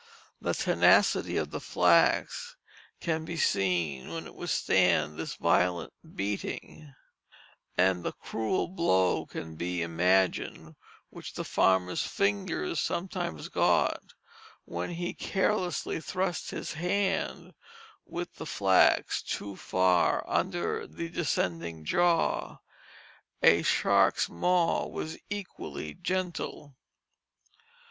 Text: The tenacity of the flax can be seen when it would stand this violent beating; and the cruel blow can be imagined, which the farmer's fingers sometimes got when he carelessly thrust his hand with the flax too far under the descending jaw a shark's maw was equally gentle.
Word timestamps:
The 0.41 0.55
tenacity 0.55 1.37
of 1.37 1.51
the 1.51 1.59
flax 1.59 2.55
can 2.99 3.23
be 3.23 3.37
seen 3.37 4.09
when 4.09 4.25
it 4.25 4.33
would 4.33 4.49
stand 4.49 5.15
this 5.19 5.35
violent 5.35 5.93
beating; 6.15 6.95
and 7.77 8.03
the 8.03 8.11
cruel 8.11 8.67
blow 8.67 9.27
can 9.27 9.55
be 9.57 9.83
imagined, 9.83 10.75
which 11.11 11.35
the 11.35 11.43
farmer's 11.43 12.03
fingers 12.03 12.79
sometimes 12.79 13.47
got 13.47 14.15
when 14.65 14.89
he 14.95 15.13
carelessly 15.13 16.01
thrust 16.01 16.49
his 16.49 16.73
hand 16.73 17.53
with 18.03 18.37
the 18.37 18.47
flax 18.47 19.21
too 19.21 19.55
far 19.55 20.27
under 20.27 20.87
the 20.87 21.09
descending 21.09 21.85
jaw 21.85 22.57
a 23.43 23.61
shark's 23.61 24.29
maw 24.29 24.87
was 24.87 25.19
equally 25.29 25.93
gentle. 25.93 26.75